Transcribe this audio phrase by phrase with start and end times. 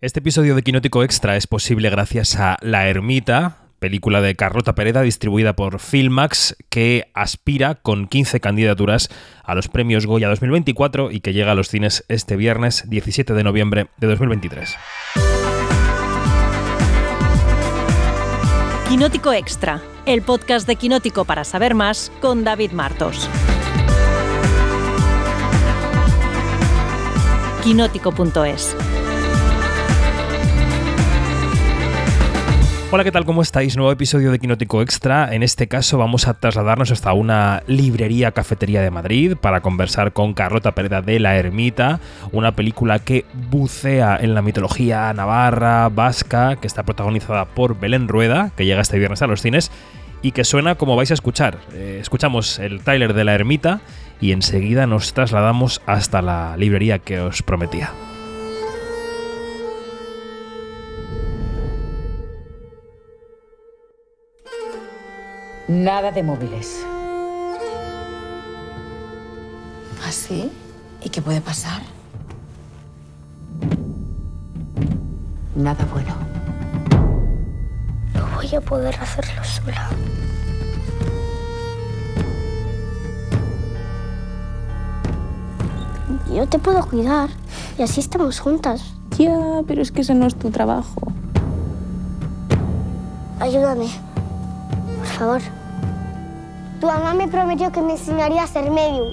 [0.00, 5.02] Este episodio de Quinótico Extra es posible gracias a La Ermita, película de Carlota Pereda
[5.02, 9.08] distribuida por Filmax, que aspira con 15 candidaturas
[9.42, 13.42] a los premios Goya 2024 y que llega a los cines este viernes 17 de
[13.42, 14.76] noviembre de 2023.
[18.88, 23.28] Quinótico Extra, el podcast de Quinótico para saber más con David Martos.
[27.64, 28.76] Quinótico.es
[32.90, 33.26] Hola, ¿qué tal?
[33.26, 33.76] ¿Cómo estáis?
[33.76, 35.34] Nuevo episodio de Quinótico Extra.
[35.34, 40.32] En este caso vamos a trasladarnos hasta una librería cafetería de Madrid para conversar con
[40.32, 42.00] Carlota Pereda de La Ermita,
[42.32, 48.52] una película que bucea en la mitología navarra, vasca, que está protagonizada por Belén Rueda,
[48.56, 49.70] que llega este viernes a los cines
[50.22, 51.58] y que suena como vais a escuchar.
[51.74, 53.80] Eh, escuchamos el Tyler de La Ermita
[54.18, 57.92] y enseguida nos trasladamos hasta la librería que os prometía.
[65.68, 66.82] Nada de móviles.
[70.06, 70.50] ¿Así?
[71.04, 71.82] ¿Y qué puede pasar?
[75.54, 76.14] Nada bueno.
[78.14, 79.90] No voy a poder hacerlo sola.
[86.32, 87.28] Yo te puedo cuidar
[87.78, 88.94] y así estamos juntas.
[89.18, 91.12] Ya, pero es que ese no es tu trabajo.
[93.38, 93.88] Ayúdame,
[94.96, 95.57] por favor.
[96.80, 99.12] Tu mamá me prometió que me enseñaría a ser medium.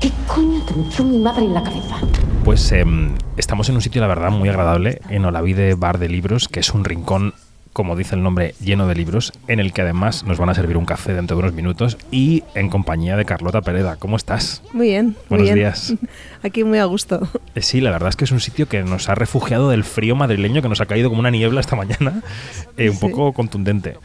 [0.00, 1.96] ¿Qué coño te metió mi madre en la cabeza?
[2.44, 6.46] Pues em, estamos en un sitio, la verdad, muy agradable, en Olavide Bar de Libros,
[6.48, 7.32] que es un rincón,
[7.72, 10.76] como dice el nombre, lleno de libros, en el que además nos van a servir
[10.76, 13.96] un café dentro de unos minutos y en compañía de Carlota Pereda.
[13.96, 14.62] ¿Cómo estás?
[14.72, 15.06] Muy bien.
[15.06, 15.54] muy Buenos bien.
[15.56, 15.94] días.
[16.44, 17.26] Aquí muy a gusto.
[17.54, 20.14] Eh, Sí, la verdad es que es un sitio que nos ha refugiado del frío
[20.14, 22.22] madrileño que nos ha caído como una niebla esta mañana,
[22.76, 23.00] eh, un Sí.
[23.08, 23.96] poco contundente.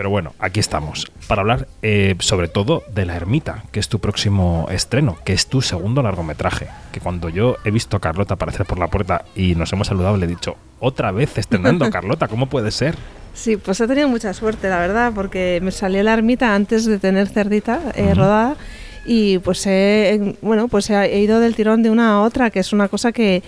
[0.00, 3.98] Pero bueno, aquí estamos para hablar eh, sobre todo de La Ermita, que es tu
[3.98, 6.68] próximo estreno, que es tu segundo largometraje.
[6.90, 10.16] Que cuando yo he visto a Carlota aparecer por la puerta y nos hemos saludado,
[10.16, 12.96] le he dicho, otra vez estrenando Carlota, ¿cómo puede ser?
[13.34, 16.98] Sí, pues he tenido mucha suerte, la verdad, porque me salió la ermita antes de
[16.98, 18.14] tener cerdita eh, Ujú.
[18.20, 18.56] rodada
[19.04, 22.60] y pues he, en- bueno, pues he ido del tirón de una a otra, que
[22.60, 23.42] es una cosa que,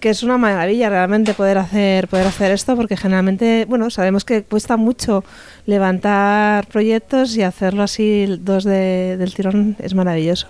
[0.00, 4.42] que es una maravilla realmente poder hacer poder hacer esto, porque generalmente, bueno, sabemos que
[4.44, 5.22] cuesta mucho
[5.70, 10.46] levantar proyectos y hacerlo así dos de- del tirón es maravilloso.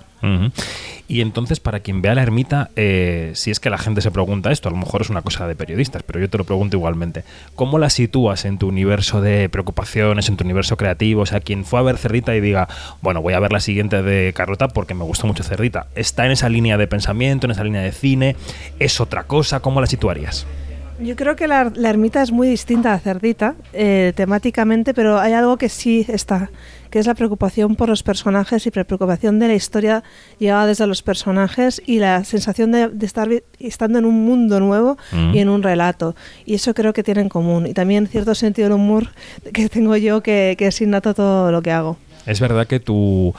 [1.09, 4.53] Y entonces, para quien vea la ermita, eh, si es que la gente se pregunta
[4.53, 7.25] esto, a lo mejor es una cosa de periodistas, pero yo te lo pregunto igualmente.
[7.55, 11.23] ¿Cómo la sitúas en tu universo de preocupaciones, en tu universo creativo?
[11.23, 12.69] O sea, quien fue a ver Cerdita y diga,
[13.01, 15.87] bueno, voy a ver la siguiente de Carlota porque me gustó mucho Cerdita.
[15.95, 18.37] ¿Está en esa línea de pensamiento, en esa línea de cine?
[18.79, 19.61] ¿Es otra cosa?
[19.61, 20.47] ¿Cómo la situarías?
[21.03, 25.33] Yo creo que la, la ermita es muy distinta a Cerdita eh, temáticamente, pero hay
[25.33, 26.51] algo que sí está,
[26.91, 30.03] que es la preocupación por los personajes y la preocupación de la historia
[30.39, 33.29] llevada desde los personajes y la sensación de, de estar
[33.59, 35.35] estando en un mundo nuevo Mm.
[35.35, 36.15] y en un relato.
[36.45, 37.67] Y eso creo que tiene en común.
[37.67, 39.09] Y también cierto sentido del humor
[39.55, 41.97] que tengo yo, que, que es innato todo lo que hago.
[42.27, 43.35] Es verdad que tu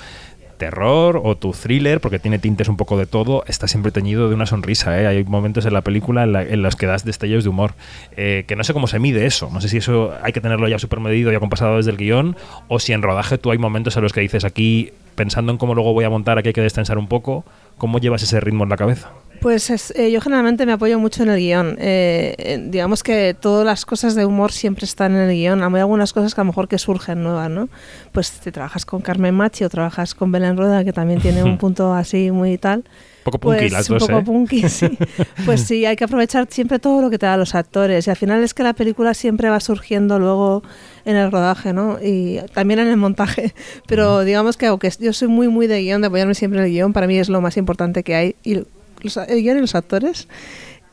[0.62, 4.36] terror o tu thriller, porque tiene tintes un poco de todo, está siempre teñido de
[4.36, 5.02] una sonrisa.
[5.02, 5.08] ¿eh?
[5.08, 7.74] Hay momentos en la película en, los que das destellos de humor.
[8.16, 9.50] Eh, que no sé cómo se mide eso.
[9.52, 12.36] No sé si eso hay que tenerlo ya súper medido, ya compasado desde el guion,
[12.68, 15.76] o si en rodaje tú hay momentos en los que dices aquí, pensando en cómo
[15.76, 17.44] luego voy a montar, aquí hay que destensar un poco.
[17.78, 19.10] ¿Cómo llevas ese ritmo en la cabeza?
[19.42, 21.76] Pues es- eh, yo generalmente me apoyo mucho en el guion.
[21.80, 25.64] Eh, eh, digamos que todas las cosas de humor siempre están en el guion.
[25.64, 27.68] Hay algunas cosas que a lo mejor que surgen nuevas, ¿no?
[28.12, 31.58] Pues si trabajas con Carmen Machi o trabajas con Belén Rueda, que también tiene un
[31.58, 32.84] punto así muy tal.
[33.24, 34.24] Poco punky Pues las un dos, poco ¿eh?
[34.24, 34.98] punky, sí.
[35.46, 38.08] Pues sí, hay que aprovechar siempre todo lo que te dan los actores.
[38.08, 40.64] Y al final es que la película siempre va surgiendo luego
[41.06, 41.98] en el rodaje, ¿no?
[42.04, 43.54] Y también en el montaje.
[43.88, 46.72] Pero digamos que aunque yo soy muy, muy de guion, de apoyarme siempre en el
[46.72, 48.36] guion, para mí es lo más importante que hay.
[48.44, 48.56] Y
[49.02, 50.28] los, el guion y los actores.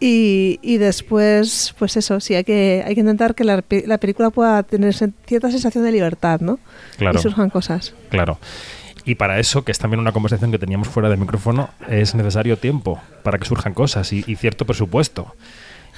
[0.00, 3.98] Y, y después, pues eso, sí, hay que, hay que intentar que la, pe- la
[3.98, 6.60] película pueda tener cierta sensación de libertad, ¿no?
[6.98, 7.18] Claro.
[7.18, 7.94] Y surjan cosas.
[8.08, 8.38] Claro.
[9.08, 12.58] Y para eso, que es también una conversación que teníamos fuera del micrófono, es necesario
[12.58, 15.34] tiempo para que surjan cosas y, y cierto presupuesto.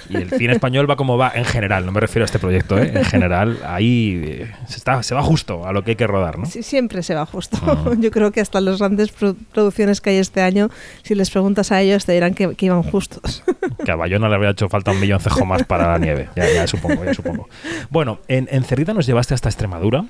[0.09, 2.79] Y el cine español va como va en general, no me refiero a este proyecto,
[2.79, 2.91] ¿eh?
[2.95, 6.39] en general, ahí eh, se, está, se va justo a lo que hay que rodar,
[6.39, 6.47] ¿no?
[6.47, 7.59] Sí, siempre se va justo.
[7.67, 7.91] Ah.
[7.99, 10.71] Yo creo que hasta las grandes pro- producciones que hay este año,
[11.03, 13.43] si les preguntas a ellos, te dirán que, que iban justos.
[13.85, 16.67] Que a Bayona le habría hecho falta un milloncejo más para la nieve, ya, ya
[16.67, 17.49] supongo, ya supongo.
[17.89, 20.05] Bueno, en, en Cerdita nos llevaste hasta Extremadura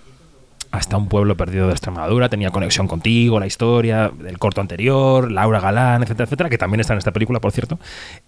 [0.70, 5.60] hasta un pueblo perdido de Extremadura, tenía conexión contigo, la historia del corto anterior, Laura
[5.60, 7.78] Galán, etcétera, etcétera, que también está en esta película, por cierto.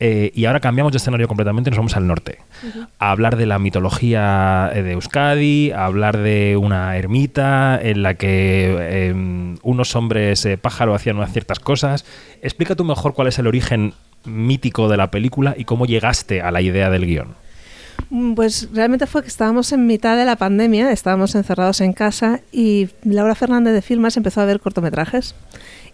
[0.01, 2.39] Eh, y ahora cambiamos de escenario completamente, nos vamos al norte,
[2.99, 8.15] a hablar de la mitología eh, de Euskadi, a hablar de una ermita en la
[8.15, 9.15] que eh,
[9.63, 12.05] unos hombres eh, pájaro hacían unas ciertas cosas.
[12.43, 13.95] Explica tú mejor cuál es el origen
[14.25, 17.35] mítico de la película y cómo llegaste a la idea del guion.
[18.11, 22.41] Mm, Pues realmente fue que estábamos en mitad de la pandemia, estábamos encerrados en casa
[22.53, 25.35] y Laura Fernández de Filmas empezó a ver cortometrajes.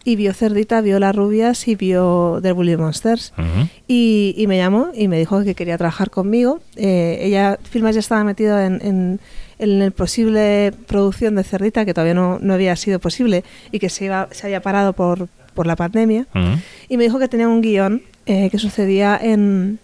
[0.05, 3.33] Y vio Cerdita, vio Las Rubias y vio The Bully Monsters.
[3.37, 3.69] Ujú.
[3.89, 6.61] Y, y me llamó y me dijo que quería trabajar conmigo.
[6.77, 9.21] Eh, ella, Filmas ya estaba metido en, en,
[9.59, 13.91] en el posible producción de Cerdita, que todavía no, no había sido posible y que
[13.91, 16.27] se, iba, se había parado por, por la pandemia.
[16.35, 16.59] Ujú.
[16.89, 19.79] Y me dijo que tenía un guion eh, que sucedía en,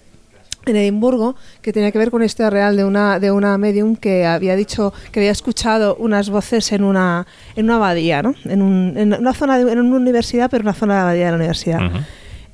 [0.67, 3.97] en Edimburgo, que tenía que ver con una historia real de una, de una medium
[3.97, 7.27] que había dicho que había escuchado unas voces en una,
[7.57, 8.35] en una abadía, ¿no?
[8.45, 11.31] En, un- en una zona de, en una universidad, pero una zona de abadía de
[11.33, 11.85] la universidad.
[11.87, 11.99] Ujú.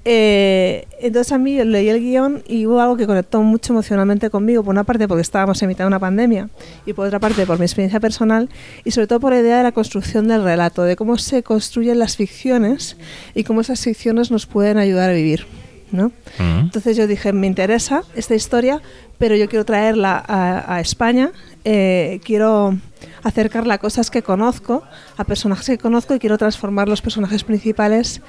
[0.02, 4.30] Eh, entonces a mí yo leí el guion y hubo algo que conectó mucho emocionalmente
[4.30, 6.48] conmigo, por una parte porque estábamos en mitad de una pandemia
[6.86, 8.48] y por otra parte por mi experiencia personal
[8.82, 11.98] y sobre todo por la idea de la construcción del relato, de cómo se construyen
[11.98, 12.96] las ficciones
[13.34, 15.44] y cómo esas ficciones nos pueden ayudar a vivir.
[15.92, 16.06] ¿No?
[16.06, 16.60] Ujú.
[16.60, 18.80] Entonces yo dije, me interesa esta historia,
[19.18, 21.32] pero yo quiero traerla a, a España,
[21.64, 22.76] eh, quiero
[23.22, 24.82] acercarla a cosas que conozco,
[25.16, 28.22] a personajes que conozco y quiero transformar los personajes principales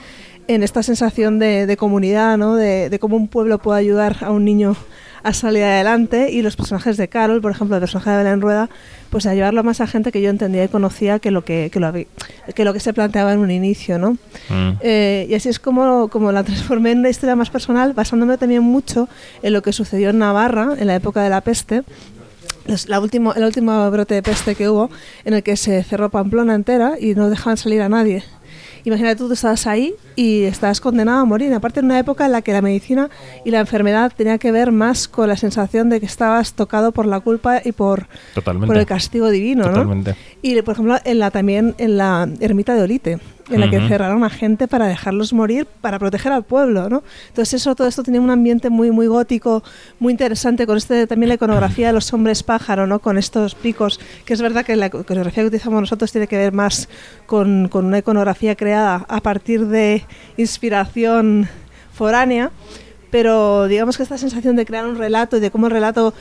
[0.48, 2.56] en esta sensación de, de comunidad, ¿no?
[2.56, 4.76] de, de cómo un pueblo puede ayudar a un niño
[5.24, 8.72] a salir adelante y los personajes de Carol, por ejemplo, el personaje de Belén Rueda,
[9.12, 11.80] pues a llevarlo más a gente que yo entendía y conocía que lo que, que
[11.80, 12.08] lo, habí-
[12.56, 14.14] que, lo que se planteaba en un inicio, ¿no?
[14.50, 14.78] Mm.
[14.82, 18.64] Eh, y así es como, como la transformé en una historia más personal, basándome también
[18.64, 19.08] mucho
[19.44, 21.84] en lo que sucedió en Navarra en la época de la peste.
[22.88, 24.90] La último, el último brote de peste que hubo,
[25.26, 28.24] en el que se cerró Pamplona entera y no dejaban salir a nadie.
[28.83, 31.54] Imagínate tú, estabas ahí y estabas condenado a morir.
[31.54, 33.10] Aparte, en una época en la que la medicina
[33.45, 37.06] y la enfermedad tenía que ver más con la sensación de que estabas tocado por
[37.06, 38.07] la culpa y por,
[38.44, 40.04] por el castigo divino, ¿no?
[40.42, 43.19] Y por ejemplo, en la, también en la ermita de Olite,
[43.50, 43.88] en la que Ujú.
[43.88, 47.04] cerraron a gente para dejarlos morir, para proteger al pueblo, ¿no?
[47.30, 49.64] Entonces eso, todo esto tenía un ambiente muy, muy gótico,
[50.00, 53.00] muy interesante, con este también la iconografía de los hombres pájaro, ¿no?
[53.00, 56.54] Con estos picos, que es verdad que la iconografía que utilizamos nosotros tiene que ver
[56.54, 56.90] más
[57.26, 60.06] con, con una iconografía creada a partir de
[60.38, 61.48] inspiración
[61.94, 62.52] foránea,
[63.12, 66.13] pero digamos que esta sensación de crear un relato y de cómo el relato,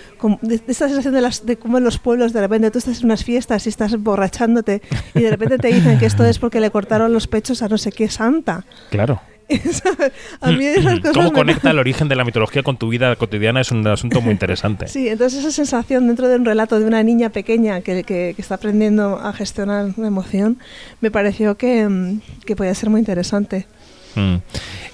[0.43, 3.07] de, esta sensación de, las, de cómo en los pueblos de repente tú estás en
[3.07, 4.83] unas fiestas y estás emborrachándote
[5.15, 7.79] y de repente te dicen que esto es porque le cortaron los pechos a no
[7.79, 8.65] sé qué santa.
[8.91, 9.21] Claro.
[10.41, 13.17] A mí esas cosas ¿Cómo me- conecta el origen de la mitología con tu vida
[13.17, 13.61] cotidiana?
[13.61, 14.87] Es un asunto muy interesante.
[14.87, 18.43] Sí, entonces esa sensación dentro de un relato de una niña pequeña que, que- que
[18.43, 20.59] está aprendiendo a gestionar una emoción,
[21.01, 23.67] me pareció que, mm, que podía ser muy interesante.
[24.15, 24.37] Mm.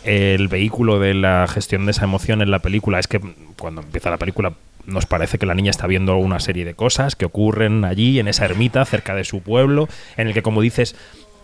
[0.05, 3.21] El vehículo de la gestión de esa emoción en la película es que
[3.59, 4.53] cuando empieza la película
[4.87, 8.29] nos parece que la niña está viendo una serie de cosas que ocurren allí, en
[8.29, 10.95] esa ermita, cerca de su pueblo, en el que, como dices,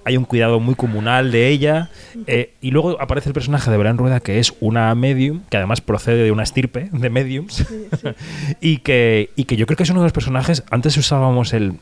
[0.05, 1.91] hay un cuidado muy comunal de ella.
[2.27, 5.81] eh, y luego aparece el personaje de Belén Rueda, que es una medium, que además
[5.81, 7.65] procede de una estirpe de mediums,
[8.61, 11.75] y, que, y que yo creo que es uno de los personajes, antes usábamos el,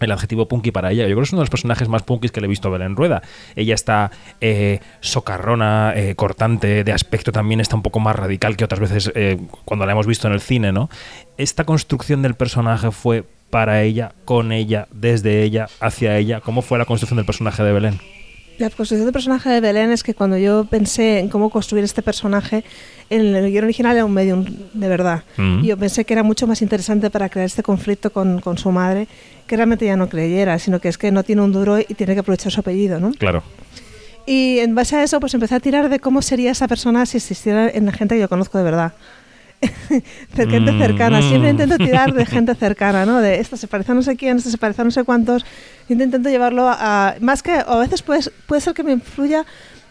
[0.00, 1.02] el adjetivo punky para ella.
[1.02, 2.70] Yo creo que es uno de los personajes más punkis que le he visto a
[2.72, 3.22] Belén Rueda.
[3.56, 4.10] Ella está
[4.40, 9.12] eh, socarrona, eh, cortante, de aspecto también está un poco más radical que otras veces
[9.14, 10.90] eh, cuando la hemos visto en el cine, ¿no?
[11.36, 16.40] Esta construcción del personaje fue para ella, con ella, desde ella, hacia ella.
[16.40, 18.00] ¿Cómo fue la construcción del personaje de Belén?
[18.58, 22.02] La construcción del personaje de Belén es que cuando yo pensé en cómo construir este
[22.02, 22.62] personaje,
[23.10, 25.24] en el guion original era un medium de verdad.
[25.36, 25.64] Mm.
[25.64, 28.70] Y yo pensé que era mucho más interesante para crear este conflicto con, con su
[28.70, 29.08] madre,
[29.46, 32.14] que realmente ya no creyera, sino que es que no tiene un duro y tiene
[32.14, 33.10] que aprovechar su apellido, ¿no?
[33.12, 33.42] Claro.
[34.26, 37.18] Y en base a eso, pues empecé a tirar de cómo sería esa persona si
[37.18, 38.94] existiera en la gente que yo conozco de verdad.
[40.36, 41.20] gente Mm, cercana.
[41.22, 41.60] Siempre mm.
[41.60, 43.20] intento tirar de gente cercana, ¿no?
[43.20, 45.44] De esta se parece a no sé quién, esta se parece a no sé cuántos.
[45.86, 46.76] Siempre intento llevarlo a.
[47.08, 47.52] a- más que.
[47.52, 49.44] A veces puede, puede ser que me influya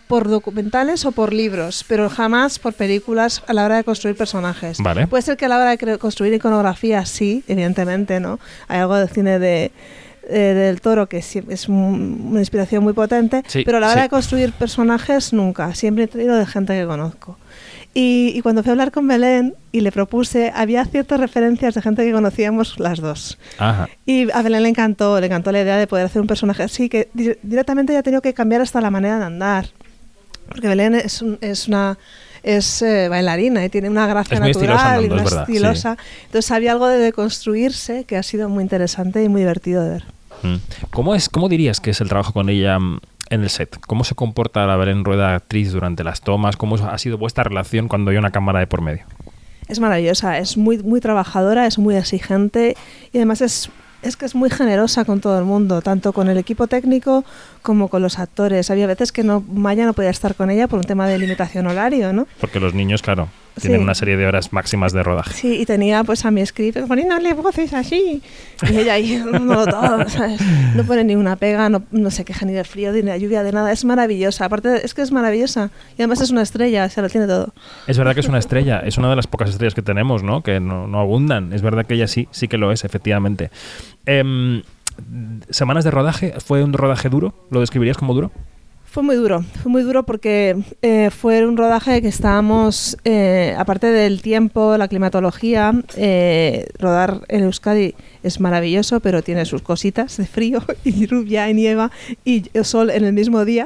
[0.07, 4.77] por documentales o por libros, pero jamás por películas a la hora de construir personajes.
[4.79, 5.07] Vale.
[5.07, 8.39] Puede ser que a la hora de construir iconografía, sí, evidentemente, ¿no?
[8.67, 9.71] Hay algo del cine de,
[10.29, 13.87] eh, del toro que sí- es un- una inspiración muy potente, Sí, pero a la
[13.87, 14.03] hora sí.
[14.03, 17.37] de construir personajes nunca, siempre he traído de gente que conozco.
[17.95, 21.81] Y, y cuando fui a hablar con Belén y le propuse, había ciertas referencias de
[21.81, 23.37] gente que conocíamos las dos.
[23.59, 23.87] Ajá.
[24.05, 26.89] Y a Belén le encantó, le encantó la idea de poder hacer un personaje así,
[26.89, 29.67] que di- directamente ya ha tenido que cambiar hasta la manera de andar.
[30.49, 31.97] Porque Belén es, un- es una
[32.41, 35.51] es eh, bailarina y tiene una gracia Es natural y andando, una es verdad, sí.
[35.53, 35.97] estilosa.
[36.25, 40.03] Entonces había algo de deconstruirse que ha sido muy interesante y muy divertido de ver.
[40.41, 40.55] Mm.
[40.89, 42.99] ¿Cómo, es, ¿Cómo dirías que es el trabajo con ella mm,
[43.33, 43.79] en el set?
[43.87, 46.55] ¿Cómo se comporta la Belén Rueda actriz durante las tomas?
[46.55, 49.03] ¿Cómo ha sido vuestra relación cuando hay una cámara de por medio?
[49.67, 52.75] Es maravillosa, es muy, muy trabajadora, es muy exigente
[53.11, 53.69] y además es
[54.03, 57.23] es que es muy generosa con todo el mundo, tanto con el equipo técnico
[57.61, 58.69] como con los actores.
[58.69, 61.67] Había veces que no Maya no podía estar con ella por un tema de limitación
[61.67, 62.27] horario, ¿no?
[62.41, 63.29] Porque los niños, claro,
[63.59, 65.33] tienen una serie de horas máximas de rodaje.
[65.33, 68.21] Sí, y tenía pues a mi script poniéndole voces así.
[68.69, 70.41] Y ella ahí, no, todo, ¿sabes?
[70.75, 73.17] no pone ni una pega, no, no se queja ni del frío, ni de la
[73.17, 73.71] lluvia, de nada.
[73.71, 74.45] Es maravillosa.
[74.45, 75.69] Aparte, es que es maravillosa.
[75.97, 77.53] Y además es una estrella, se lo tiene todo.
[77.87, 80.41] Es verdad que es una estrella, es una de las pocas estrellas que tenemos, ¿no?
[80.41, 81.53] Que no, no abundan.
[81.53, 83.51] Es verdad que ella sí, sí que lo es, efectivamente.
[84.05, 84.61] Eh,
[85.49, 86.33] ¿Semanas de rodaje?
[86.45, 87.33] ¿Fue un rodaje duro?
[87.49, 88.31] ¿Lo describirías como duro?
[88.93, 93.87] Fue muy duro, fue muy duro porque eh, fue un rodaje que estábamos, eh, aparte
[93.87, 100.27] del tiempo, la climatología, eh, rodar en Euskadi es maravilloso, pero tiene sus cositas de
[100.27, 101.89] frío y lluvia y nieva
[102.23, 103.65] y sol en el mismo día.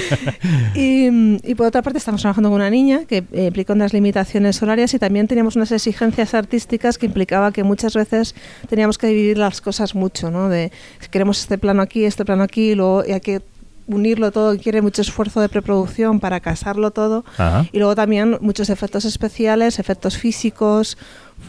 [0.74, 1.08] y,
[1.46, 4.98] y, por otra parte estamos trabajando con una niña que implicó unas limitaciones horarias y
[4.98, 8.34] también teníamos unas exigencias artísticas que implicaba que muchas veces
[8.70, 10.48] teníamos que dividir las cosas mucho, ¿no?
[10.48, 10.72] De
[11.10, 13.42] queremos este plano aquí, este plano aquí, y luego y hay que
[13.86, 17.24] unirlo todo, quiere mucho esfuerzo de preproducción para casarlo todo.
[17.36, 17.66] Ajá.
[17.72, 20.98] Y luego también muchos efectos especiales, efectos físicos,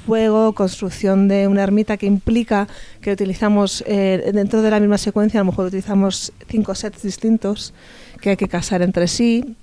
[0.06, 2.68] fuego, construcción de una ermita que implica
[3.02, 7.74] que utilizamos eh, dentro de la misma secuencia, a lo mejor utilizamos cinco sets distintos
[8.22, 9.56] que hay que casar entre sí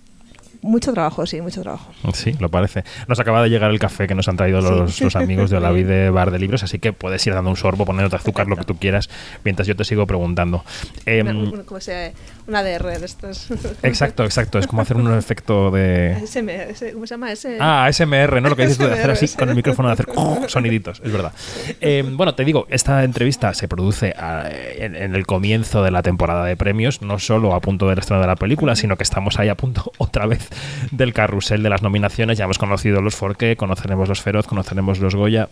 [0.65, 1.93] mucho trabajo, sí, mucho trabajo.
[2.13, 2.85] Sí, lo parece.
[3.07, 5.05] Nos acaba de llegar el café que nos han traído los, Sí.
[5.05, 7.85] los amigos de Olavi de Bar de Libros, así que puedes ir dando un sorbo,
[7.85, 9.09] poniéndote azúcar, lo que tú quieras,
[9.45, 10.65] mientras yo te sigo preguntando.
[11.07, 12.13] Em, Una, como se-
[12.47, 13.49] una DR de estos.
[13.83, 14.59] exacto, exacto.
[14.59, 16.13] Es como hacer un efecto de...
[16.25, 17.59] SM, ese- ¿Cómo se llama ese?
[17.61, 18.49] Ah, ASMR, ¿no?
[18.49, 20.07] Lo que dices tú de hacer así ASMR, con el micrófono, de hacer
[20.49, 21.33] soniditos, es verdad.
[21.81, 26.03] Eh, bueno, te digo, esta entrevista se produce a- en, en el comienzo de la
[26.03, 29.39] temporada de premios, no solo a punto del estreno de la película, sino que estamos
[29.39, 30.49] ahí a punto otra vez
[30.91, 32.39] del carrusel de las nominaciones.
[32.39, 35.49] Ya hemos conocido los Forqué, conoceremos los Feroz, conoceremos los Goya.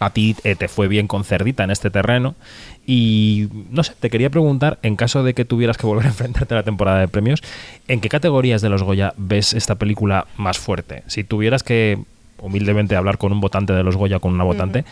[0.00, 2.34] A ti eh, te fue bien con Cerdita en este terreno.
[2.86, 6.54] Y no sé, te quería preguntar, en caso de que tuvieras que volver a enfrentarte
[6.54, 7.42] a la temporada de premios,
[7.88, 11.04] ¿en qué categorías de los Goya ves esta película más fuerte?
[11.06, 11.98] Si tuvieras que,
[12.40, 14.84] humildemente, hablar con un votante de los Goya, con una votante,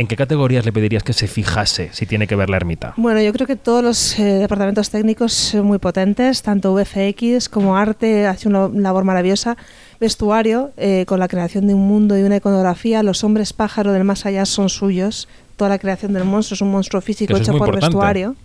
[0.00, 2.94] ¿en qué categorías le pedirías que se fijase si tiene que ver la ermita?
[2.96, 7.76] Bueno, yo creo que todos los eh, departamentos técnicos son muy potentes, tanto VFX como
[7.76, 9.58] arte, hace una labor maravillosa.
[10.00, 14.04] Vestuario, eh, con la creación de un mundo y una iconografía, los hombres pájaro del
[14.04, 15.28] más allá son suyos.
[15.56, 17.86] Toda la creación del monstruo es un monstruo físico hecho por importante.
[17.86, 18.36] vestuario.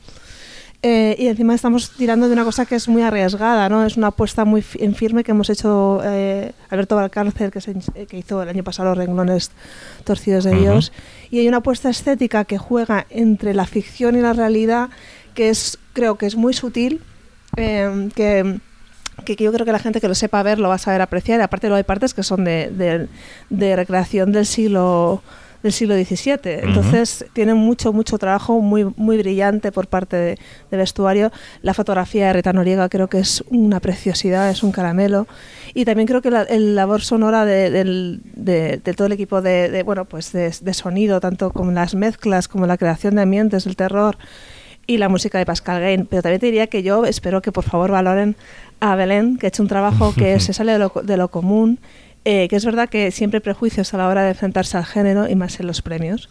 [0.84, 3.84] Eh, y encima estamos tirando de una cosa que es muy arriesgada, ¿no?
[3.86, 8.06] Es una apuesta muy en firme que hemos hecho eh, Alberto Valcárcel, que, se eh,
[8.08, 9.52] que hizo el año pasado los renglones
[10.04, 10.54] torcidos de.
[10.56, 10.92] Dios.
[11.32, 14.90] Y hay una apuesta estética que juega entre la ficción y la realidad,
[15.34, 17.02] que es, creo que es muy sutil,
[17.58, 18.60] eh, que
[19.24, 21.40] que yo creo que la gente que lo sepa ver lo va a saber apreciar.
[21.40, 23.08] Y aparte luego hay partes que son de, de-
[23.50, 25.24] de recreación del siglo
[25.66, 26.40] del siglo XVII.
[26.64, 30.38] Entonces tiene mucho, mucho trabajo muy, muy brillante por parte de,
[30.72, 31.32] de vestuario.
[31.62, 35.28] La fotografía de Rita Noriega creo que es una preciosidad, es un caramelo.
[35.74, 39.82] Y también creo que la el labor sonora de, de- de todo el equipo de,
[39.84, 43.76] bueno, pues de, de sonido, tanto como las mezclas, como la creación de ambientes, el
[43.76, 44.18] terror
[44.88, 46.06] y la música de Pascal Gain.
[46.06, 48.36] Pero también te diría que yo espero que por favor valoren
[48.80, 51.80] a Belén, que ha hecho un trabajo que se sale de lo, de lo común,
[52.26, 55.36] eh, que es verdad que siempre prejuicios a la hora de enfrentarse al género y
[55.36, 56.30] más en los premios.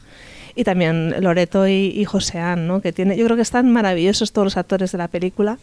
[0.57, 2.81] Y también Loreto y, y Joseán, ¿no?
[2.81, 5.59] que tiene, yo creo que están maravillosos todos los actores de la película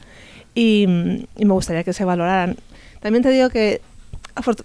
[0.54, 2.58] y, me gustaría que se valoraran.
[3.00, 3.82] También te digo que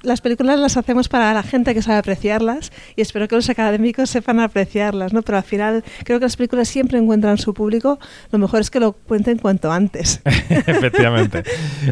[0.02, 4.10] las películas las hacemos para la gente que sabe apreciarlas y espero que los académicos
[4.10, 5.22] sepan apreciarlas, ¿no?
[5.22, 7.98] Pero al final creo que las películas siempre encuentran su público.
[8.30, 10.20] Lo mejor es que lo cuenten cuanto antes.
[10.24, 11.42] Efectivamente.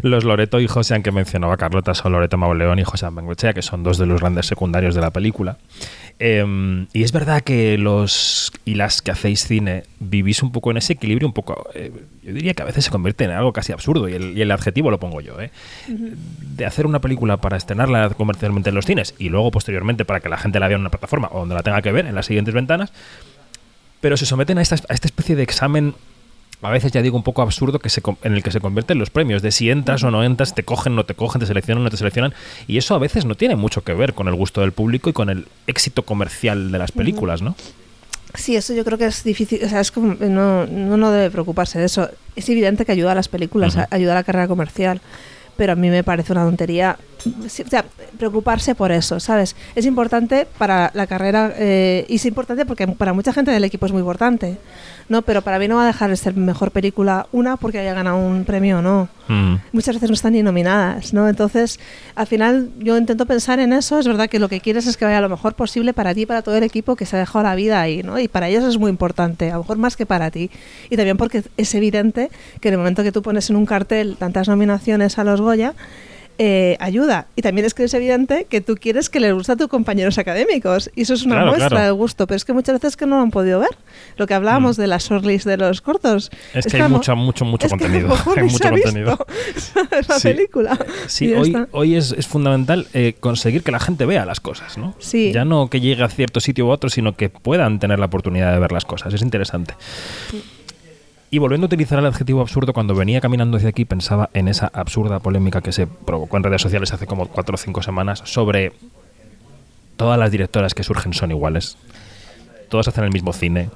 [0.03, 3.83] Los Loreto y José, que mencionaba Carlota, son Loreto Mauleón y José Bengochea, que son
[3.83, 5.59] dos de los grandes secundarios de la película.
[6.21, 10.77] Eh, y es verdad que los y las que hacéis cine vivís un poco en
[10.77, 11.93] ese equilibrio, un poco, eh,
[12.23, 14.51] yo diría que a veces se convierte en algo casi absurdo, y el, y el
[14.51, 15.51] adjetivo lo pongo yo, ¿eh?
[15.89, 20.29] de hacer una película para estrenarla comercialmente en los cines y luego posteriormente para que
[20.29, 22.27] la gente la vea en una plataforma o donde la tenga que ver en las
[22.27, 22.93] siguientes ventanas,
[24.01, 25.95] pero se someten a esta, a esta especie de examen
[26.63, 29.11] a veces ya digo un poco absurdo que se, en el que se convierten los
[29.11, 31.91] premios, de si entras o no entras, te cogen, no te cogen, te seleccionan, no
[31.91, 32.35] te seleccionan,
[32.67, 35.13] y eso a veces no tiene mucho que ver con el gusto del público y
[35.13, 37.55] con el éxito comercial de las películas, ¿no?
[38.35, 41.31] Sí, eso yo creo que es difícil, o sea, es como, no, no, no debe
[41.31, 42.11] preocuparse de eso.
[42.35, 45.01] Es evidente que ayuda a las películas, ayuda a la carrera comercial,
[45.57, 47.85] pero a mí me parece una tontería o sea,
[48.19, 49.57] preocuparse por eso, ¿sabes?
[49.75, 53.87] Es importante para la carrera eh, y es importante porque para mucha gente del equipo
[53.87, 54.59] es muy importante,
[55.09, 55.23] ¿no?
[55.23, 58.17] Pero para mí no va a dejar de ser mejor película una porque haya ganado
[58.17, 59.09] un premio o no.
[59.29, 59.57] Mm.
[59.73, 61.29] Muchas veces no están ni nominadas, ¿no?
[61.29, 61.79] Entonces,
[62.15, 65.05] al final yo intento pensar en eso, es verdad que lo que quieres es que
[65.05, 67.45] vaya lo mejor posible para ti y para todo el equipo que se ha dejado
[67.45, 68.19] la vida ahí, ¿no?
[68.19, 70.51] Y para ellos es muy importante, a lo mejor más que para ti.
[70.91, 74.17] Y también porque es evidente que en el momento que tú pones en un cartel
[74.19, 75.75] tantas nominaciones a los Goya,
[76.39, 77.27] eh, ayuda.
[77.37, 80.19] Y también es que es evidente que tú quieres que les guste a tus compañeros
[80.19, 80.91] académicos.
[80.95, 81.85] Y eso es una Claro, muestra claro.
[81.87, 82.27] de gusto.
[82.27, 83.71] Pero es que muchas veces que no lo han podido ver.
[84.17, 86.31] Lo que hablábamos de las shortlist de los cortos.
[86.55, 86.59] Mm.
[86.59, 88.09] Es que hay mucho, mucho, mucho contenido.
[88.37, 89.27] Hay mucho contenido.
[90.09, 90.29] la Sí.
[90.29, 90.79] película.
[91.07, 91.69] Sí, hoy, está.
[91.73, 94.95] hoy es, es fundamental eh, conseguir que la gente vea las cosas, ¿no?
[94.99, 95.33] Sí.
[95.33, 98.53] Ya no que llegue a cierto sitio u otro, sino que puedan tener la oportunidad
[98.53, 99.13] de ver las cosas.
[99.15, 99.75] Es interesante.
[101.35, 104.71] Y volviendo a utilizar el adjetivo absurdo, cuando venía caminando hacia aquí pensaba en esa
[104.73, 108.73] absurda polémica que se provocó en redes sociales hace como cuatro o cinco semanas sobre
[109.97, 111.77] todas las directoras que surgen son iguales.
[112.69, 113.71] Todas hacen el mismo cine.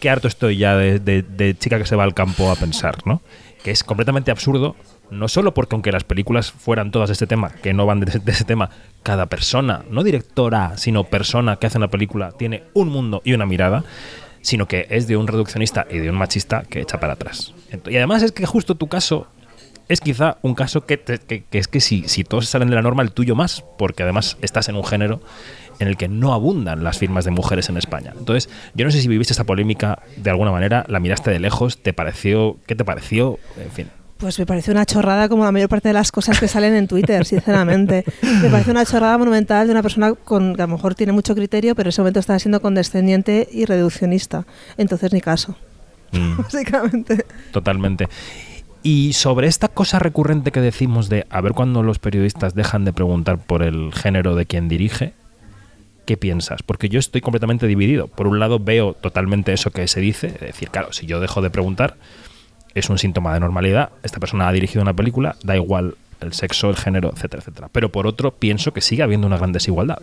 [0.00, 3.22] Qué harto estoy ya de, chica que se va al campo a pensar, ¿no?
[3.62, 4.74] Que es completamente absurdo,
[5.12, 8.18] no solo porque aunque las películas fueran todas de este tema, que no van de,
[8.18, 8.70] de ese tema,
[9.04, 13.46] cada persona, no directora, sino persona que hace una película, tiene un mundo y una
[13.46, 13.84] mirada,
[14.48, 17.52] sino que es de un reduccionista y de un machista que echa para atrás.
[17.86, 19.26] Y además es que justo tu caso
[19.90, 22.82] es quizá un caso que, te- que es que si, si todos salen de la
[22.82, 25.20] norma, el tuyo más, porque además estás en un género
[25.80, 28.12] en el que no abundan las firmas de mujeres en España.
[28.18, 31.82] Entonces, yo no sé si viviste esta polémica de alguna manera, la miraste de lejos,
[31.82, 33.38] te pareció, ¿qué te pareció?
[33.62, 33.88] En fin.
[34.18, 36.88] Pues me parece una chorrada como la mayor parte de las cosas que salen en
[36.88, 38.04] Twitter, sinceramente.
[38.42, 41.34] Me parece una chorrada monumental de una persona con que a lo mejor tiene mucho
[41.36, 44.44] criterio, pero en ese momento está siendo condescendiente y reduccionista.
[44.76, 45.56] Entonces ni caso,
[46.10, 46.36] Mm.
[46.42, 47.26] básicamente.
[47.52, 48.08] Totalmente.
[48.82, 52.92] Y sobre esta cosa recurrente que decimos de a ver cuando los periodistas dejan de
[52.92, 55.12] preguntar por el género de quien dirige,
[56.06, 56.62] ¿qué piensas?
[56.62, 58.08] Porque yo estoy completamente dividido.
[58.08, 61.42] Por un lado veo totalmente eso que se dice, es decir, claro, si yo dejo
[61.42, 61.96] de preguntar,
[62.78, 66.70] es un síntoma de normalidad, esta persona ha dirigido una película, da igual el sexo,
[66.70, 67.68] el género, etcétera, etcétera.
[67.72, 69.98] Pero por otro, pienso que sigue habiendo una gran desigualdad.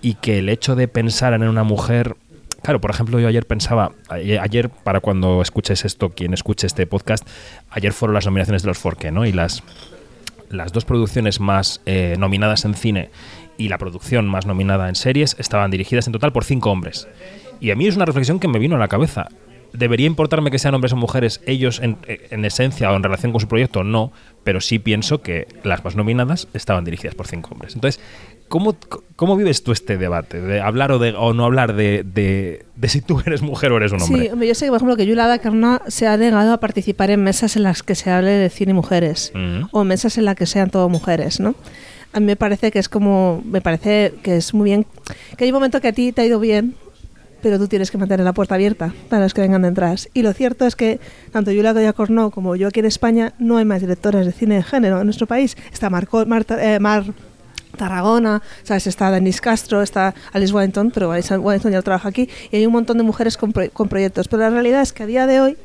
[0.00, 2.16] Y que el hecho de pensar en una mujer
[2.62, 6.86] Claro, por ejemplo, yo ayer pensaba, ayer, ayer, para cuando escuches esto, quien escuche este
[6.86, 7.26] podcast,
[7.70, 9.26] ayer fueron las nominaciones de los Forque, ¿no?
[9.26, 9.64] Y las,
[10.48, 13.10] las dos producciones más eh, nominadas en cine
[13.58, 17.08] y la producción más nominada en series estaban dirigidas en total por cinco hombres.
[17.60, 19.28] Y a mí es una reflexión que me vino a la cabeza.
[19.72, 23.40] ¿Debería importarme que sean hombres o mujeres ellos en, en esencia o en relación con
[23.40, 23.84] su proyecto?
[23.84, 24.12] No,
[24.44, 27.74] pero sí pienso que las más nominadas estaban dirigidas por cinco hombres.
[27.74, 28.00] Entonces,
[28.48, 28.76] ¿cómo,
[29.16, 30.40] cómo vives tú este debate?
[30.40, 33.76] ¿De hablar o, de, o no hablar de, de, de si tú eres mujer o
[33.78, 34.22] eres un hombre?
[34.22, 37.10] Sí, hombre, yo sé que, por ejemplo, que Yulada Carna se ha negado a participar
[37.10, 39.68] en mesas en las que se hable de cine y mujeres, Mm.
[39.70, 41.54] o mesas en las que sean todo mujeres, ¿no?
[42.12, 44.86] A mí me parece que es como, me parece que es muy bien,
[45.38, 46.74] que hay un momento que a ti te ha ido bien,
[47.42, 50.08] pero tú tienes que mantener la puerta abierta para los que vengan detrás.
[50.14, 51.00] Y lo cierto es que
[51.32, 54.54] tanto Yulada Goya Cornó como yo aquí en España no hay más directores de cine
[54.56, 55.56] de género en nuestro país.
[55.72, 57.04] Está Marco, Marta- eh, Mar
[57.76, 58.86] Tarragona, ¿sabes?
[58.86, 62.72] está Denise Castro, está Alice Wellington, pero Alice Wellington ya trabaja aquí, y hay un
[62.72, 64.28] montón de mujeres con, pro- con proyectos.
[64.28, 65.56] Pero la realidad es que a día de hoy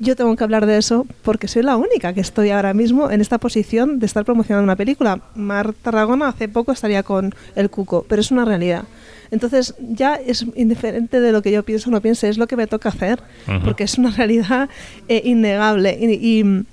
[0.00, 3.20] yo tengo que hablar de eso porque soy la única que estoy ahora mismo en
[3.20, 5.20] esta posición de estar promocionando una película.
[5.34, 8.84] Mar Tarragona hace poco estaría con El Cuco, pero es una realidad.
[9.30, 12.56] Entonces ya es indiferente de lo que yo pienso o no piense, es lo que
[12.56, 13.22] me toca hacer,
[13.64, 14.68] porque es una realidad
[15.08, 15.96] eh, innegable.
[16.00, 16.66] Y, y,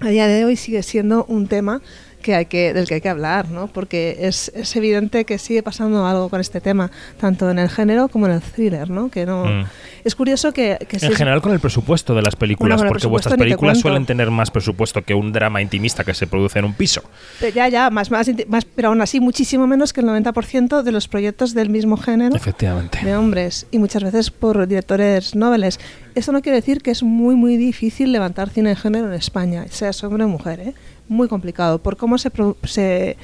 [0.00, 1.80] a día de hoy sigue siendo un tema
[2.26, 3.68] que hay que, del que hay que hablar, ¿no?
[3.68, 8.08] porque es, es evidente que sigue pasando algo con este tema, tanto en el género
[8.08, 8.90] como en el thriller.
[8.90, 9.08] ¿no?
[9.08, 9.64] Que no Mm.
[10.04, 12.90] Es curioso que, que si En es- general con el presupuesto de las películas, Bueno,
[12.90, 13.88] porque vuestras te películas cuento.
[13.88, 17.02] suelen tener más presupuesto que un drama intimista que se produce en un piso.
[17.40, 20.92] Pero Ya, ya, más, más, más, pero aún así muchísimo menos que el 90% de
[20.92, 23.00] los proyectos del mismo género Efectivamente.
[23.04, 25.78] de hombres y muchas veces por directores noveles.
[26.14, 29.66] Eso no quiere decir que es muy, muy difícil levantar cine de género en España,
[29.70, 30.74] sea hombre o mujer, ¿eh?
[31.08, 32.30] Muy complicado por cómo se,
[32.64, 33.16] se,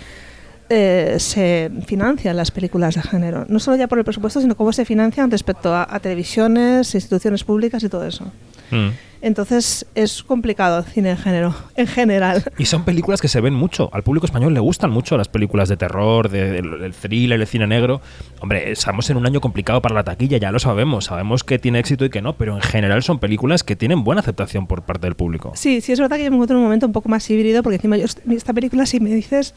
[0.68, 3.44] eh, se financian las películas de género.
[3.48, 7.44] No solo ya por el presupuesto, sino cómo se financian respecto a, a televisiones, instituciones
[7.44, 8.24] públicas y todo eso.
[8.70, 8.90] Mm.
[9.24, 12.42] Entonces es complicado el cine de género, en general.
[12.58, 13.88] Y son películas que se ven mucho.
[13.92, 17.46] Al público español le gustan mucho las películas de terror, de, del- del thriller, el
[17.46, 18.00] cine negro.
[18.40, 21.04] Hombre, estamos en un año complicado para la taquilla, ya lo sabemos.
[21.04, 24.20] Sabemos que tiene éxito y que no, pero en general son películas que tienen buena
[24.22, 25.52] aceptación por parte del público.
[25.54, 27.62] Sí, sí, es verdad que yo me encuentro en un momento un poco más híbrido,
[27.62, 29.54] porque encima yo est- esta película, si me dices,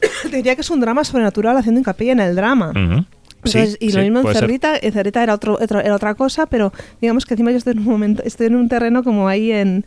[0.30, 2.72] te diría que es un drama sobrenatural haciendo hincapié en el drama.
[2.74, 4.36] Sí, Entonces, y sí, lo mismo en ser.
[4.36, 7.72] Cerdita, en Cerdita era, otro, otro- era otra cosa, pero digamos que encima yo estoy
[7.74, 9.84] en un momento, estoy en un terreno como ahí en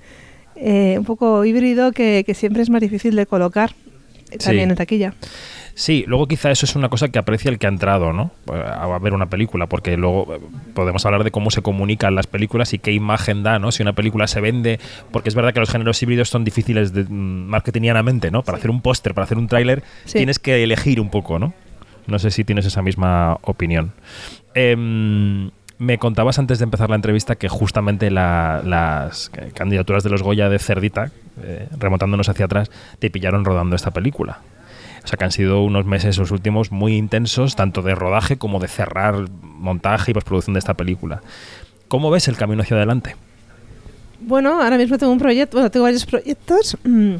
[0.55, 3.71] eh, un poco híbrido que, que siempre es más difícil de colocar.
[4.43, 4.71] también Sí.
[4.71, 5.13] en taquilla.
[5.73, 8.31] Sí, luego quizá eso es una cosa que aprecia el que ha entrado, ¿no?
[8.47, 10.39] A ver una película, porque luego eh,
[10.73, 13.71] podemos hablar de cómo se comunican las películas y qué imagen da, ¿no?
[13.71, 14.79] Si una película se vende,
[15.11, 18.43] porque es verdad que los géneros híbridos son difíciles de, mm, marketingianamente, ¿no?
[18.43, 20.17] Para hacer un póster, para hacer un tráiler, Sí.
[20.19, 21.53] tienes que elegir un poco, ¿no?
[22.07, 23.91] No sé si tienes esa misma opinión.
[24.53, 30.21] Em, me contabas antes de empezar la entrevista que justamente la- las candidaturas de los
[30.21, 31.11] Goya de Cerdita,
[31.43, 34.39] eh, remontándonos hacia atrás, te pillaron rodando esta película.
[35.03, 38.59] O sea que han sido unos meses los últimos muy intensos, tanto de rodaje como
[38.59, 41.21] de cerrar montaje y postproducción de esta película.
[41.87, 43.15] ¿Cómo ves el camino hacia adelante?
[44.19, 47.15] Bueno, ahora mismo tengo un proyecto, bueno, tengo varios proyectos mm,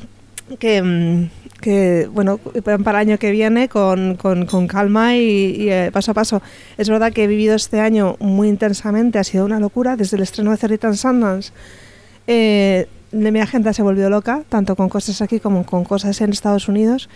[0.59, 1.29] que, mm,
[1.61, 2.37] que, bueno,
[2.83, 5.21] para el año que viene con, con- con calma y,
[5.57, 6.41] y, eh, paso a paso.
[6.77, 10.23] Es verdad que he vivido este año muy intensamente, ha sido una locura, desde el
[10.23, 11.51] estreno de Cerdita en Sundance.
[12.27, 16.29] eh, de mi agenda se volvió loca, tanto con cosas aquí como con cosas en
[16.31, 17.09] Estados Unidos.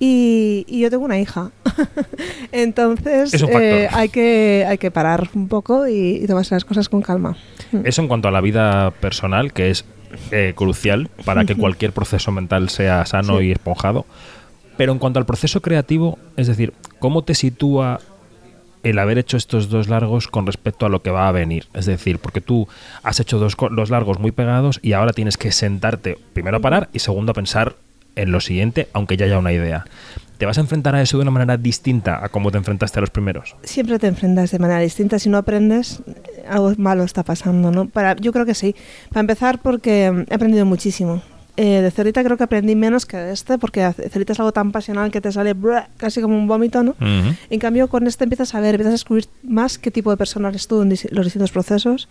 [0.00, 1.52] Y, y yo tengo una hija.
[2.52, 7.02] Entonces eh, hay, que, hay que parar un poco y, y tomarse las cosas con
[7.02, 7.36] calma.
[7.84, 9.84] Eso en cuanto a la vida personal, que es
[10.30, 13.46] eh, crucial para que cualquier proceso mental sea sano Sí.
[13.46, 14.06] y esponjado.
[14.76, 18.00] Pero en cuanto al proceso creativo, es decir, ¿cómo te sitúa
[18.84, 21.66] el haber hecho estos dos largos con respecto a lo que va a venir?
[21.74, 22.68] Es decir, porque tú
[23.02, 26.88] has hecho dos, dos largos muy pegados y ahora tienes que sentarte, primero a parar
[26.92, 27.74] y segundo a pensar
[28.14, 29.84] en lo siguiente, aunque ya haya una idea.
[30.38, 33.02] ¿Te vas a enfrentar a eso de una manera distinta a cómo te enfrentaste a
[33.02, 33.56] los primeros?
[33.64, 35.18] siempre te enfrentas de manera distinta.
[35.18, 36.00] Si no aprendes,
[36.48, 37.88] algo malo está pasando, ¿no?
[37.88, 38.74] Para, yo creo que sí.
[39.10, 41.22] Para empezar, porque he aprendido muchísimo.
[41.56, 44.70] Eh, de Cerita creo que aprendí menos que de este, porque Cerita es algo tan
[44.70, 45.56] pasional que te sale
[45.96, 46.92] casi como un vómito, ¿no?
[46.92, 47.34] Ujú.
[47.50, 50.50] En cambio, con este empiezas a ver, empiezas a descubrir más qué tipo de persona
[50.50, 52.08] eres tú en los distintos procesos,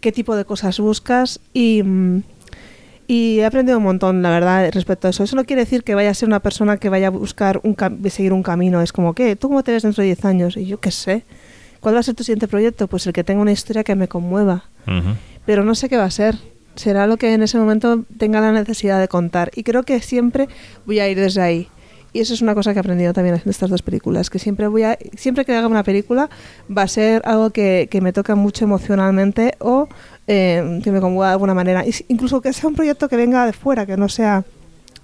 [0.00, 2.22] qué tipo de cosas buscas y, mm,
[3.06, 5.22] y he aprendido un montón, la verdad, respecto a eso.
[5.22, 7.76] Eso no quiere decir que vaya a ser una persona que vaya a buscar un
[8.10, 8.82] seguir un camino.
[8.82, 9.36] Es como, ¿qué?
[9.36, 10.56] ¿Tú cómo te ves dentro de 10 años?
[10.56, 11.24] Y yo qué sé.
[11.80, 12.88] ¿Cuál va a ser tu siguiente proyecto?
[12.88, 14.64] Pues el que tenga una historia que me conmueva.
[15.44, 16.36] Pero no sé qué va a ser.
[16.74, 19.50] Será lo que en ese momento tenga la necesidad de contar.
[19.54, 20.48] Y creo que siempre
[20.84, 21.68] voy a ir desde ahí.
[22.16, 24.68] Y eso es una cosa que he aprendido también haciendo estas dos películas, que siempre
[24.68, 26.30] voy a, siempre que haga una película
[26.74, 29.88] va a ser algo que, que me toca mucho emocionalmente o
[30.26, 31.84] eh, que me conmueva de alguna manera.
[32.08, 34.44] Incluso que sea un proyecto que venga de fuera, que no sea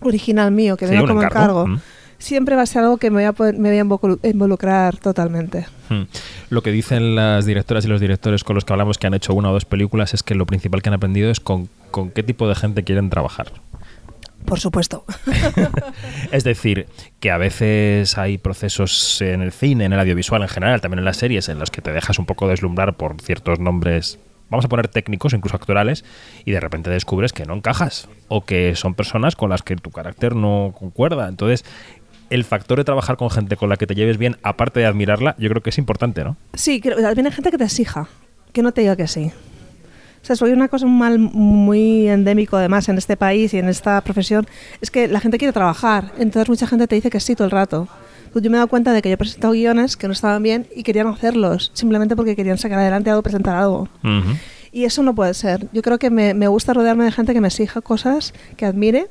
[0.00, 1.62] original mío, que Sí, venga como encargo.
[1.62, 1.80] encargo, Mm.
[2.18, 4.96] siempre va a ser algo que me voy a, poder- me voy a involu- involucrar
[4.96, 5.66] totalmente.
[5.90, 6.02] Hmm.
[6.50, 9.34] Lo que dicen las directoras y los directores con los que hablamos que han hecho
[9.34, 12.22] una o dos películas es que lo principal que han aprendido es con, con qué
[12.22, 13.52] tipo de gente quieren trabajar.
[14.44, 15.04] Por supuesto.
[16.32, 16.86] Es decir,
[17.20, 21.04] que a veces hay procesos en el cine, en el audiovisual en general, también en
[21.04, 24.18] las series, en los que te dejas un poco deslumbrar por ciertos nombres,
[24.50, 26.04] vamos a poner técnicos, incluso actorales,
[26.44, 29.90] y de repente descubres que no encajas o que son personas con las que tu
[29.90, 31.28] carácter no concuerda.
[31.28, 31.64] Entonces,
[32.30, 35.36] el factor de trabajar con gente con la que te lleves bien, aparte de admirarla,
[35.38, 36.36] yo creo que es importante, ¿no?
[36.54, 38.08] Sí, creo, también hay gente que te exija,
[38.52, 39.32] que no te diga que sí.
[40.22, 43.68] O sea, soy una cosa un mal muy endémico además en este país y en
[43.68, 44.46] esta profesión,
[44.80, 47.50] es que la gente quiere trabajar, entonces mucha gente te dice que sí todo el
[47.50, 47.88] rato.
[48.34, 50.66] Yo me he dado cuenta de que yo he presentado guiones que no estaban bien
[50.74, 53.88] y querían hacerlos, simplemente porque querían sacar adelante algo, presentar algo.
[54.02, 54.36] Ujú.
[54.70, 55.68] Y eso no puede ser.
[55.72, 59.08] Yo creo que me, me gusta rodearme de gente que me exija cosas, que admire,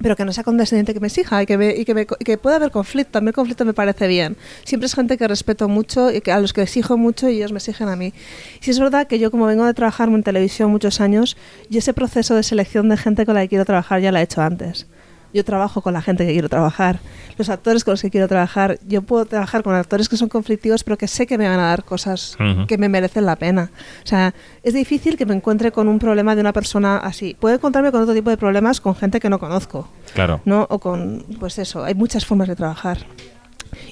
[0.00, 2.36] pero que no sea condescendiente que me exija y que, me- y que, me- que
[2.38, 3.18] pueda haber conflicto.
[3.18, 4.36] A mí el conflicto me parece bien.
[4.64, 7.52] Siempre es gente que respeto mucho y que a los que exijo mucho y ellos
[7.52, 8.12] me exigen a mí.
[8.60, 11.36] Sí es verdad que yo como vengo de trabajar en televisión muchos años,
[11.70, 14.24] y ese proceso de selección de gente con la que quiero trabajar ya la he
[14.24, 14.86] hecho antes.
[15.34, 17.00] Yo trabajo con la gente que quiero trabajar,
[17.36, 18.78] los actores con los que quiero trabajar.
[18.86, 21.66] Yo puedo trabajar con actores que son conflictivos, pero que sé que me van a
[21.66, 22.36] dar cosas
[22.68, 23.70] que me merecen la pena.
[24.04, 27.36] O sea, es difícil que me encuentre con un problema de una persona así.
[27.38, 30.40] Puedo encontrarme con otro tipo de problemas con gente que no conozco, Claro.
[30.44, 30.68] ¿no?
[30.70, 32.98] O con, pues eso, hay muchas formas de trabajar.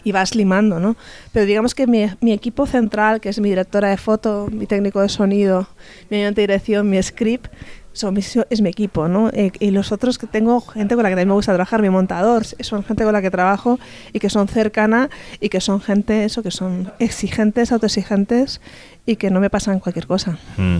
[0.04, 0.94] Y vas limando, ¿no?
[1.32, 5.00] Pero digamos que mi, mi equipo central, que es mi directora de foto, mi técnico
[5.00, 5.66] de sonido,
[6.08, 7.52] mi ayudante de dirección, mi script,
[7.92, 9.28] son es mi equipo, ¿no?
[9.30, 11.90] Eh, y los otros que tengo, gente con la que también me gusta trabajar, mi
[11.90, 13.78] montador, son gente con la que trabajo
[14.12, 18.60] y que son cercana y que son gente, eso, que son exigentes, autoexigentes
[19.06, 20.38] y que no me pasan cualquier cosa.
[20.56, 20.78] Mm.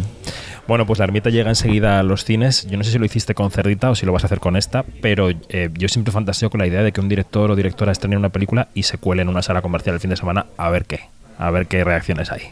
[0.68, 2.66] Bueno, pues la ermita llega enseguida a los cines.
[2.68, 4.56] Yo no sé si lo hiciste con Cerdita o si lo vas a hacer con
[4.56, 7.92] esta, pero eh, yo siempre fantaseo con la idea de que un director o directora
[7.92, 10.70] estrene una película y se cuele en una sala comercial el fin de semana a
[10.70, 11.00] ver qué,
[11.38, 12.42] a ver qué reacciones hay.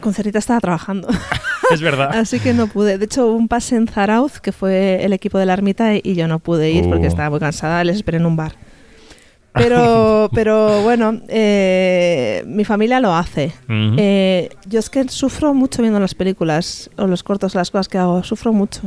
[0.00, 1.08] Con Cerita estaba trabajando.
[1.74, 2.10] Es verdad.
[2.12, 2.98] Así que no pude.
[2.98, 6.26] De hecho, un pase en Zarauz, que fue el equipo de la ermita, y yo
[6.28, 7.08] no pude ir porque Uh.
[7.08, 8.52] estaba muy cansada, les esperé en un bar.
[9.52, 13.52] Pero, pero bueno, eh, mi familia lo hace.
[13.68, 17.98] Eh, yo es que sufro mucho viendo las películas o los cortos, las cosas que
[17.98, 18.82] hago, sufro mucho.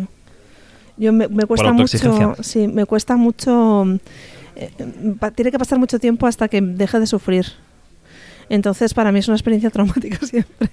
[0.96, 1.98] Yo me, me cuesta mucho,
[2.42, 4.00] sí, me cuesta mucho
[4.56, 4.70] eh,
[5.36, 7.46] tiene que pasar mucho tiempo hasta que deje de sufrir.
[8.50, 10.70] Entonces, para mí es una experiencia traumática siempre.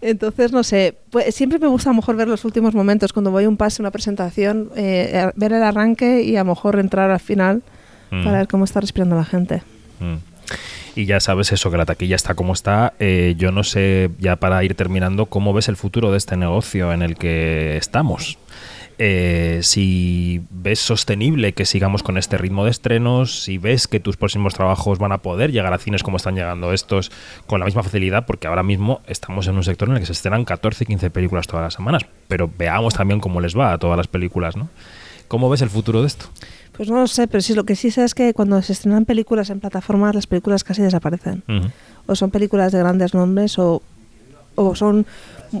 [0.00, 3.30] Entonces, no sé, pues, siempre me gusta a lo mejor ver los últimos momentos, cuando
[3.30, 7.10] voy a un pase, una presentación, eh, ver el arranque y a lo mejor entrar
[7.10, 7.62] al final
[8.14, 8.24] Mm.
[8.24, 9.62] para ver cómo está respirando la gente.
[10.00, 10.16] Mm.
[10.96, 12.92] Y ya sabes eso, que la taquilla está como está.
[13.00, 16.92] Eh, yo no sé, ya para ir terminando, cómo ves el futuro de este negocio
[16.92, 18.38] en el que estamos.
[18.98, 24.16] Eh, si ves sostenible que sigamos con este ritmo de estrenos, si ves que tus
[24.16, 27.10] próximos trabajos van a poder llegar a cines como están llegando estos
[27.46, 30.12] con la misma facilidad, porque ahora mismo estamos en un sector en el que se
[30.12, 33.78] estrenan 14 y 15 películas todas las semanas, pero veamos también cómo les va a
[33.78, 34.68] todas las películas, ¿no?
[35.26, 36.26] ¿Cómo ves el futuro de esto?
[36.76, 39.04] Pues no lo sé, pero sí lo que sí sé es que cuando se estrenan
[39.04, 41.42] películas en plataformas, las películas casi desaparecen.
[42.06, 43.80] O son películas de grandes nombres o,
[44.54, 45.06] o son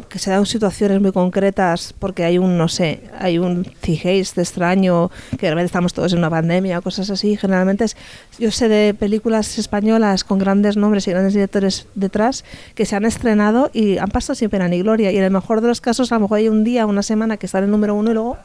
[0.08, 5.10] que se dan situaciones muy concretas porque hay un, no sé, hay un de extraño,
[5.38, 7.36] que de repente estamos todos en una pandemia, cosas así.
[7.36, 7.96] Generalmente es,
[8.38, 13.04] yo sé de películas españolas con grandes nombres y grandes directores detrás que se han
[13.04, 15.12] estrenado y han pasado sin pena ni gloria.
[15.12, 17.36] Y en el mejor de los casos, a lo mejor hay un día, una semana
[17.36, 18.38] que están en el número uno y luego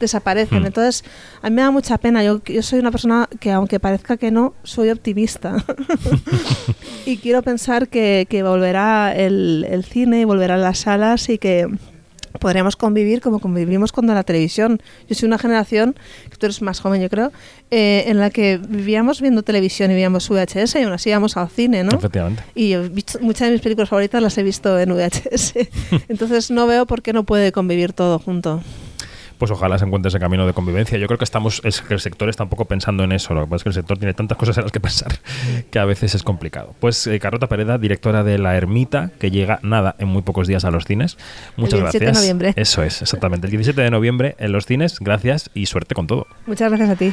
[0.00, 0.62] desaparecen.
[0.62, 0.66] Hmm.
[0.66, 1.04] Entonces,
[1.42, 2.22] a mí me da mucha pena.
[2.24, 5.64] Yo, yo soy una persona que, aunque parezca que no, soy optimista.
[7.06, 11.68] y quiero pensar que, que volverá el, el cine, volverán las salas y que
[12.40, 14.80] podremos convivir como convivimos cuando la televisión.
[15.08, 15.96] Yo soy una generación,
[16.30, 17.32] que tú eres más joven yo creo,
[17.70, 21.48] eh, en la que vivíamos viendo televisión y veíamos VHS y aún así íbamos al
[21.48, 21.96] cine, ¿no?
[21.96, 22.42] Efectivamente.
[22.54, 25.54] Y visto- muchas de mis películas favoritas las he visto en VHS.
[26.08, 28.62] Entonces no veo por qué no puede convivir todo junto.
[29.38, 30.98] Pues ojalá se encuentre ese camino de convivencia.
[30.98, 33.34] Yo creo que estamos, es que el sector está un poco pensando en eso.
[33.34, 35.12] Lo que pasa es que el sector tiene tantas cosas en las que pensar
[35.70, 36.74] que a veces es complicado.
[36.80, 40.64] Pues eh, Carlota Pereda, directora de La Ermita, que llega nada en muy pocos días
[40.64, 41.16] a los cines.
[41.56, 42.22] Muchas 17 de gracias.
[42.22, 42.52] noviembre.
[42.56, 43.46] Eso es, exactamente.
[43.46, 44.98] El 17 de noviembre en los cines.
[45.00, 46.26] Gracias y suerte con todo.
[46.46, 47.12] Muchas gracias a ti.